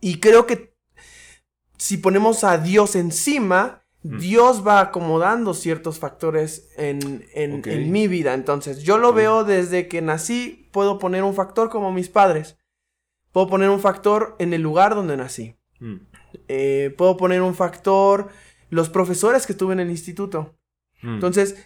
[0.00, 0.74] Y creo que
[1.76, 4.18] si ponemos a Dios encima, Mm.
[4.18, 7.24] Dios va acomodando ciertos factores en,
[7.90, 8.34] mi vida.
[8.34, 12.56] Entonces, yo lo veo desde que nací, puedo poner un factor como mis padres.
[13.32, 15.56] Puedo poner un factor en el lugar donde nací.
[15.80, 15.96] Mm.
[16.48, 18.28] Eh, puedo poner un factor
[18.70, 20.56] los profesores que tuve en el instituto.
[21.02, 21.14] Mm.
[21.14, 21.56] Entonces,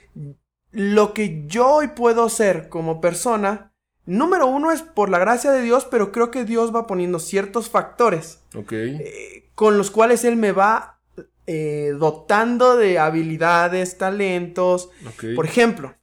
[0.71, 3.72] lo que yo hoy puedo ser como persona,
[4.07, 7.71] número uno es por la gracia de Dios, pero creo que Dios va poniendo ciertos
[7.71, 11.01] factores eh, con los cuales Él me va
[11.47, 14.91] eh, dotando de habilidades, talentos.
[15.35, 15.95] Por ejemplo,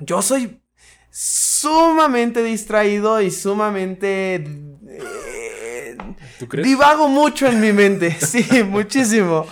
[0.00, 0.62] yo soy
[1.10, 4.36] sumamente distraído y sumamente...
[4.88, 5.96] Eh,
[6.38, 6.66] ¿Tú crees?
[6.66, 9.46] Divago mucho en mi mente, sí, muchísimo.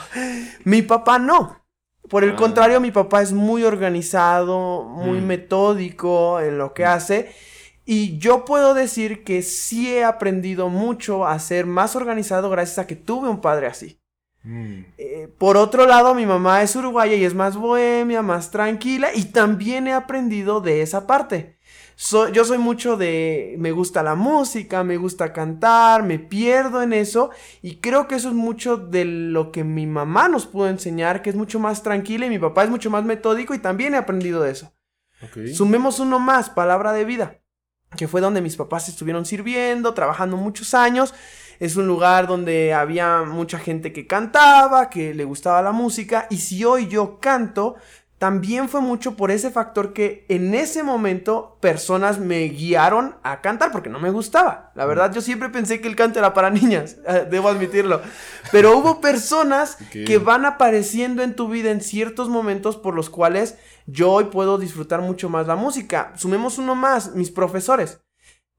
[0.64, 1.64] Mi papá no.
[2.09, 2.37] Por el ah.
[2.37, 5.26] contrario, mi papá es muy organizado, muy mm.
[5.26, 6.88] metódico en lo que mm.
[6.88, 7.35] hace.
[7.88, 12.87] Y yo puedo decir que sí he aprendido mucho a ser más organizado gracias a
[12.88, 14.01] que tuve un padre así.
[14.42, 14.85] Mm.
[14.99, 19.27] Eh, por otro lado, mi mamá es uruguaya y es más bohemia, más tranquila y
[19.27, 21.59] también he aprendido de esa parte.
[22.33, 27.31] yo soy mucho de, me gusta la música, me gusta cantar, me pierdo en eso
[27.62, 31.31] y creo que eso es mucho de lo que mi mamá nos pudo enseñar, que
[31.31, 34.42] es mucho más tranquila y mi papá es mucho más metódico y también he aprendido
[34.42, 34.72] de eso.
[35.55, 37.40] Sumemos uno más, palabra de vida,
[37.96, 41.14] que fue donde mis papás estuvieron sirviendo, trabajando muchos años.
[41.59, 46.38] Es un lugar donde había mucha gente que cantaba, que le gustaba la música, y
[46.38, 47.77] si hoy yo canto,
[48.18, 53.72] también fue mucho por ese factor que en ese momento personas me guiaron a cantar
[53.72, 54.72] porque no me gustaba.
[54.74, 56.96] La verdad, yo siempre pensé que el canto era para niñas,
[57.31, 58.00] debo admitirlo.
[58.52, 63.57] Pero hubo personas que van apareciendo en tu vida en ciertos momentos por los cuales
[63.87, 66.12] yo hoy puedo disfrutar mucho más la música.
[66.16, 68.00] Sumemos uno más, mis profesores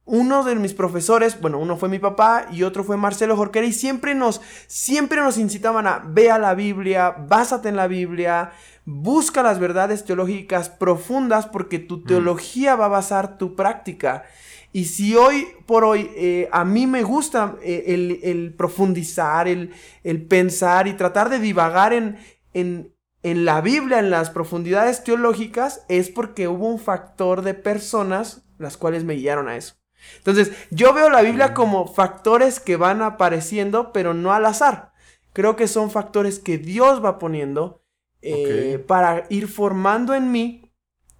[0.07, 3.73] uno de mis profesores, bueno, uno fue mi papá y otro fue Marcelo Jorquera y
[3.73, 8.53] siempre nos, siempre nos incitaban a vea la Biblia, básate en la Biblia,
[8.87, 14.23] busca las verdades teológicas profundas porque tu teología va a basar tu práctica.
[14.71, 19.73] Y si hoy por hoy eh, a mí me gusta eh, el, profundizar, el,
[20.05, 22.17] el, pensar y tratar de divagar en,
[22.53, 28.45] en, en la Biblia, en las profundidades teológicas, es porque hubo un factor de personas
[28.57, 29.75] las cuales me guiaron a eso.
[30.19, 34.93] Entonces, yo veo la Biblia como factores que van apareciendo, pero no al azar.
[35.33, 37.83] Creo que son factores que Dios va poniendo
[38.21, 40.71] eh, para ir formando en mí.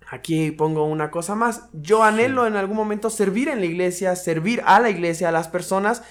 [0.10, 1.70] Aquí pongo una cosa más.
[1.74, 5.50] Yo anhelo en algún momento servir en la iglesia, servir a la iglesia, a las
[5.50, 6.02] personas.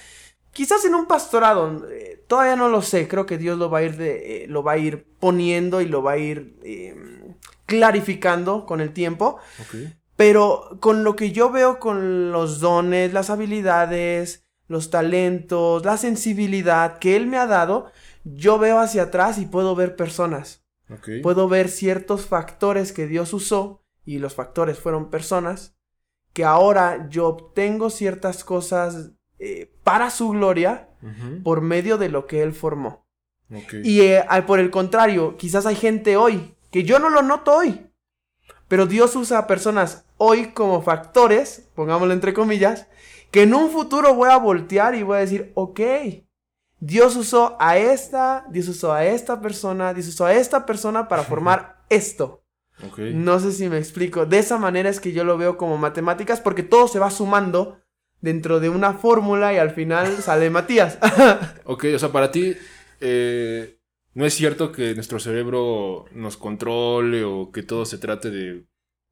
[0.53, 3.09] Quizás en un pastorado, eh, todavía no lo sé.
[3.09, 5.87] Creo que Dios lo va a ir, de, eh, lo va a ir poniendo y
[5.87, 9.38] lo va a ir em, clarificando con el tiempo.
[10.16, 16.99] Pero con lo que yo veo con los dones, las habilidades, los talentos, la sensibilidad
[16.99, 17.90] que Él me ha dado,
[18.25, 20.66] yo veo hacia atrás y puedo ver personas.
[21.22, 25.77] Puedo ver ciertos factores que Dios usó, y los factores fueron personas,
[26.33, 30.90] que ahora yo obtengo ciertas cosas eh, para su gloria
[31.44, 33.07] por medio de lo que Él formó.
[33.85, 37.87] Y eh, por el contrario, quizás hay gente hoy que yo no lo noto hoy,
[38.68, 42.88] pero Dios usa a personas hoy como factores, pongámoslo entre comillas,
[43.31, 45.81] que en un futuro voy a voltear y voy a decir, ok,
[46.79, 51.23] Dios usó a esta, Dios usó a esta persona, Dios usó a esta persona para
[51.25, 52.43] formar esto.
[52.99, 54.27] No sé si me explico.
[54.27, 57.81] De esa manera es que yo lo veo como matemáticas porque todo se va sumando
[58.21, 60.99] dentro de una fórmula y al final sale Matías.
[61.65, 62.55] ok, o sea, para ti
[63.01, 63.79] eh,
[64.12, 68.67] no es cierto que nuestro cerebro nos controle o que todo se trate de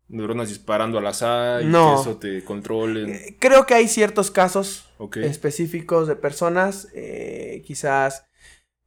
[0.09, 3.11] neuronas disparando al azar y que eso te controle.
[3.11, 8.27] Eh, creo que hay ciertos casos específicos de personas, eh, quizás,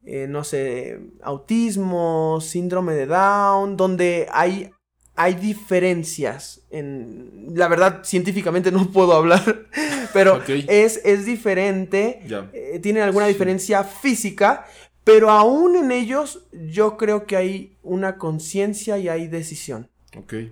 [0.04, 4.72] eh, no sé, autismo, síndrome de Down, donde hay,
[5.16, 6.62] hay diferencias.
[6.70, 9.68] En, la verdad, científicamente no puedo hablar,
[10.14, 12.22] pero es, es diferente.
[12.82, 14.66] tienen alguna diferencia física,
[15.04, 19.90] pero aún en ellos yo creo que hay una conciencia y hay decisión.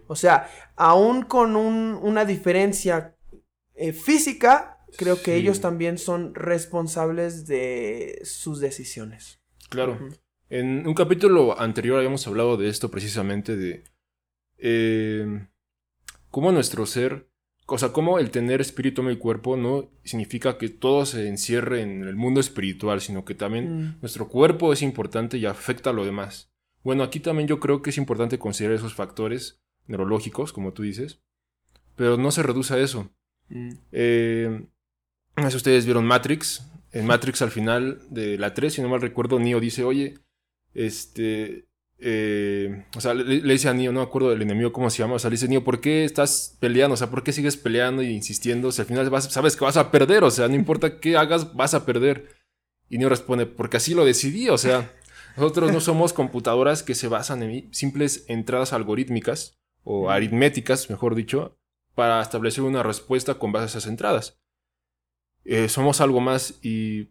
[0.08, 3.16] O sea, aún con una diferencia
[3.76, 9.40] eh, física, creo que ellos también son responsables de sus decisiones.
[9.70, 10.00] Claro.
[10.50, 13.84] En un capítulo anterior habíamos hablado de esto precisamente, de
[14.58, 15.48] eh,
[16.30, 17.30] cómo nuestro ser,
[17.66, 21.82] o sea, cómo el tener espíritu, en y cuerpo no significa que todo se encierre
[21.82, 23.98] en el mundo espiritual, sino que también mm.
[24.02, 26.52] nuestro cuerpo es importante y afecta a lo demás.
[26.86, 31.20] Bueno, aquí también yo creo que es importante considerar esos factores neurológicos, como tú dices,
[31.96, 33.10] pero no se reduce a eso.
[33.50, 33.72] Mm.
[33.92, 34.68] Eh,
[35.50, 36.64] si ustedes vieron Matrix.
[36.92, 40.20] En Matrix al final de la 3, si no mal recuerdo, Neo dice, oye,
[40.76, 41.68] este...
[41.98, 45.16] Eh, o sea, le, dice a Neo, no me acuerdo del enemigo cómo se llama,
[45.16, 46.94] o sea, le dice Neo, ¿por qué estás peleando?
[46.94, 48.68] O sea, ¿por qué sigues peleando y insistiendo?
[48.68, 51.18] O sea, al final vas, sabes que vas a perder, o sea, no importa qué
[51.18, 52.30] hagas, vas a perder.
[52.90, 54.92] Y Neo responde, porque así lo decidí, o sea,
[55.36, 61.58] nosotros no somos computadoras que se basan en simples entradas algorítmicas o aritméticas, mejor dicho,
[61.94, 64.40] para establecer una respuesta con base a esas entradas.
[65.44, 67.10] Eh, somos algo más y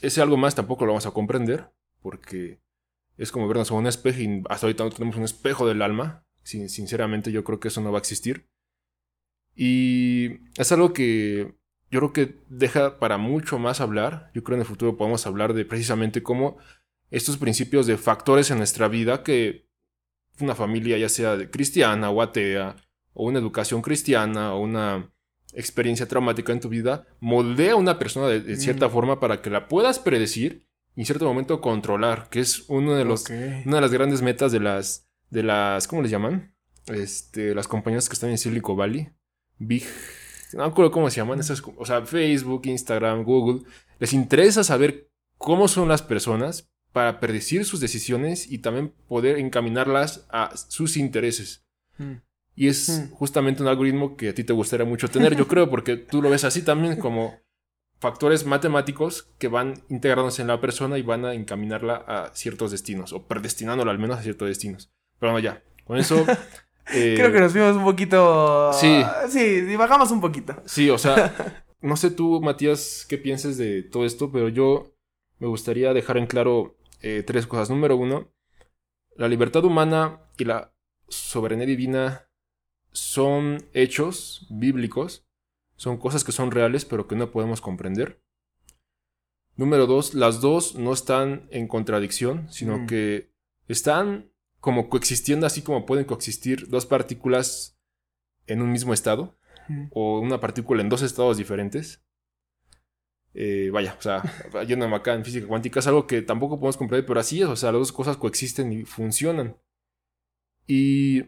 [0.00, 2.60] ese algo más tampoco lo vamos a comprender porque
[3.16, 6.24] es como vernos a un espejo y hasta ahorita no tenemos un espejo del alma.
[6.42, 8.48] sinceramente yo creo que eso no va a existir.
[9.54, 11.58] Y es algo que
[11.90, 14.30] yo creo que deja para mucho más hablar.
[14.34, 16.58] Yo creo en el futuro podemos hablar de precisamente cómo
[17.10, 19.68] estos principios de factores en nuestra vida que
[20.40, 22.76] una familia ya sea cristiana o atea,
[23.12, 25.12] o una educación cristiana, o una
[25.52, 28.90] experiencia traumática en tu vida, moldea a una persona de, cierta mm.
[28.90, 33.04] forma para que la puedas predecir y en cierto momento controlar, que es uno de
[33.04, 36.54] los, una de las grandes metas de las, de las, ¿cómo les llaman?
[36.86, 39.08] Este, las compañías que están en Silicon Valley.
[39.58, 39.84] Big,
[40.52, 43.62] no me acuerdo cómo se llaman, esas, o sea, Facebook, Instagram, Google.
[43.98, 50.26] Les interesa saber cómo son las personas para predecir sus decisiones y también poder encaminarlas
[50.30, 51.64] a sus intereses.
[51.96, 52.16] Hmm.
[52.54, 53.10] Y es hmm.
[53.12, 56.30] justamente un algoritmo que a ti te gustaría mucho tener, yo creo, porque tú lo
[56.30, 57.38] ves así también como
[58.00, 63.12] factores matemáticos que van integrándose en la persona y van a encaminarla a ciertos destinos,
[63.12, 64.90] o predestinándola al menos a ciertos destinos.
[65.18, 66.24] Pero bueno, ya, con eso...
[66.90, 68.72] Eh, creo que nos fuimos un poquito...
[68.72, 69.02] Sí.
[69.28, 70.62] Sí, divagamos un poquito.
[70.64, 71.34] Sí, o sea,
[71.82, 74.94] no sé tú, Matías, qué pienses de todo esto, pero yo
[75.38, 77.70] me gustaría dejar en claro eh, tres cosas.
[77.70, 78.32] Número uno,
[79.16, 80.72] la libertad humana y la
[81.08, 82.28] soberanía divina
[82.92, 85.26] son hechos bíblicos,
[85.76, 88.22] son cosas que son reales pero que no podemos comprender.
[89.56, 92.86] Número dos, las dos no están en contradicción, sino mm.
[92.86, 93.32] que
[93.66, 94.30] están
[94.60, 97.76] como coexistiendo así como pueden coexistir dos partículas
[98.46, 99.36] en un mismo estado
[99.68, 99.86] mm.
[99.90, 102.04] o una partícula en dos estados diferentes.
[103.40, 104.20] Eh, vaya, o sea,
[104.66, 107.54] yéndome acá en física cuántica es algo que tampoco podemos comprender, pero así es, o
[107.54, 109.56] sea, las dos cosas coexisten y funcionan.
[110.66, 111.22] Y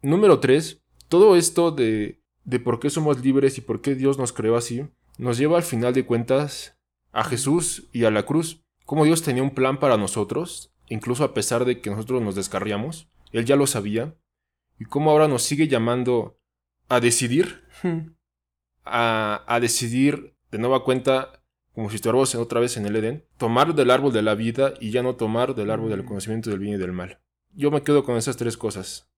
[0.00, 4.32] número tres, todo esto de, de por qué somos libres y por qué Dios nos
[4.32, 6.78] creó así, nos lleva al final de cuentas
[7.10, 8.64] a Jesús y a la cruz.
[8.84, 13.08] Como Dios tenía un plan para nosotros, incluso a pesar de que nosotros nos descarriamos,
[13.32, 14.16] Él ya lo sabía,
[14.78, 16.38] y cómo ahora nos sigue llamando
[16.88, 18.12] a decidir, hmm.
[18.84, 21.37] a, a decidir de nueva cuenta
[21.78, 24.90] como si estuviéramos otra vez en el Edén, tomar del árbol de la vida y
[24.90, 26.06] ya no tomar del árbol del mm.
[26.06, 27.20] conocimiento del bien y del mal.
[27.54, 29.12] Yo me quedo con esas tres cosas.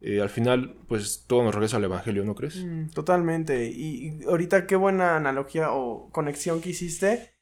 [0.00, 2.64] Eh, al final, pues todo nos regresa al Evangelio, ¿no crees?
[2.64, 3.66] Mm, totalmente.
[3.66, 7.34] Y, ahorita qué buena analogía o conexión que hiciste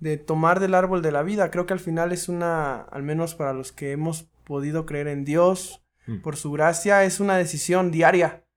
[0.00, 1.52] de tomar del árbol de la vida.
[1.52, 5.24] Creo que al final es una, al menos para los que hemos podido creer en
[5.24, 6.22] Dios, mm.
[6.22, 8.47] por su gracia, es una decisión diaria.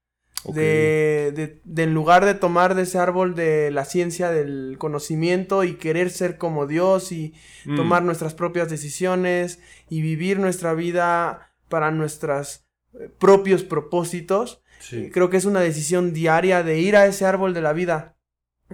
[0.46, 5.76] De, de, en lugar de tomar de ese árbol de la ciencia, del conocimiento y
[5.76, 7.36] querer ser como Dios y
[7.66, 7.76] mm.
[7.76, 12.66] tomar nuestras propias decisiones y vivir nuestra vida para nuestros
[13.00, 14.64] eh, propios propósitos.
[14.92, 18.18] Eh, creo que es una decisión diaria de ir a ese árbol de la vida,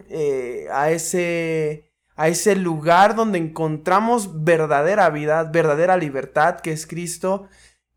[0.09, 1.87] eh, a ese
[2.17, 7.47] a ese lugar donde encontramos verdadera vida, verdadera libertad que es Cristo,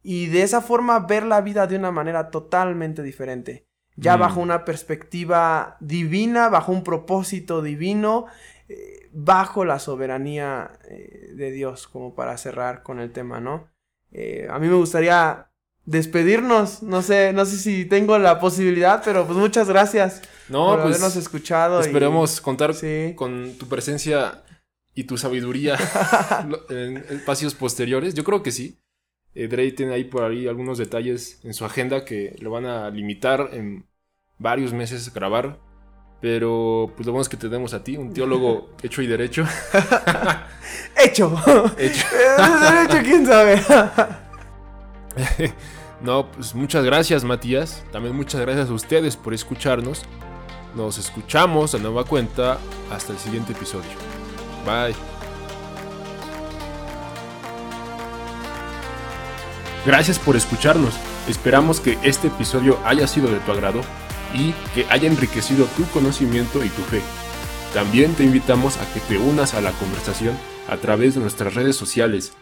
[0.03, 4.21] y de esa forma ver la vida de una manera totalmente diferente, ya Mm.
[4.21, 8.27] bajo una perspectiva divina, bajo un propósito divino,
[8.69, 13.69] eh, bajo la soberanía eh, de Dios, como para cerrar con el tema, ¿no?
[14.13, 15.49] Eh, a mí me gustaría
[15.85, 20.83] despedirnos, no sé, no sé si tengo la posibilidad, pero pues muchas gracias No, por
[20.83, 21.81] pues habernos escuchado.
[21.81, 23.13] y- esperemos contar Sí.
[23.17, 24.43] con tu presencia
[24.95, 25.77] y tu sabiduría
[26.69, 28.15] en espacios posteriores.
[28.15, 28.79] Yo creo que sí.
[29.35, 32.91] Eh, Dre tiene ahí por ahí algunos detalles en su agenda que le van a
[32.91, 33.87] limitar en
[34.39, 35.59] varios meses grabar.
[36.21, 39.45] Pero pues lo bueno es que tenemos a ti, un teólogo hecho y derecho.
[41.03, 41.35] Hecho.
[41.79, 42.07] Hecho.
[42.61, 43.59] Derecho, quién sabe.
[46.03, 47.85] No, pues muchas gracias Matías.
[47.91, 50.05] También muchas gracias a ustedes por escucharnos.
[50.75, 52.59] Nos escuchamos a nueva cuenta
[52.91, 53.91] hasta el siguiente episodio.
[54.65, 55.20] Bye.
[59.87, 60.95] Gracias por escucharnos.
[61.29, 63.81] Esperamos que este episodio haya sido de tu agrado
[64.35, 67.01] y que haya enriquecido tu conocimiento y tu fe.
[67.73, 70.37] También te invitamos a que te unas a la conversación
[70.69, 72.33] a través de nuestras redes sociales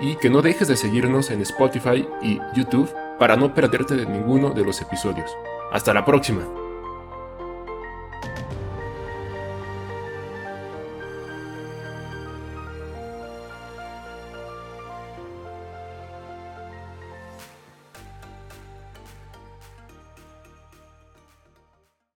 [0.00, 4.50] y que no dejes de seguirnos en Spotify y YouTube para no perderte de ninguno
[4.50, 5.30] de los episodios.
[5.72, 6.42] Hasta la próxima.